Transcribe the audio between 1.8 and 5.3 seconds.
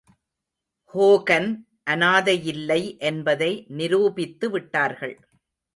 அநாதையில்லை என்பதை நிரூபித்து விட்டார்கள்.